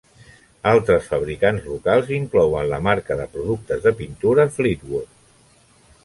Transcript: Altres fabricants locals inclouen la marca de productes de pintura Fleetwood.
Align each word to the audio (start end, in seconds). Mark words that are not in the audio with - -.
Altres 0.69 1.09
fabricants 1.09 1.67
locals 1.73 2.09
inclouen 2.15 2.65
la 2.71 2.79
marca 2.87 3.17
de 3.19 3.27
productes 3.35 3.83
de 3.89 3.93
pintura 4.01 4.47
Fleetwood. 4.57 5.13